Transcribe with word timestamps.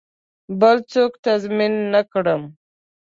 بل 0.59 0.77
څوک 0.91 1.11
تضمین 1.25 1.73
نه 1.93 2.01
کړم. 2.11 2.41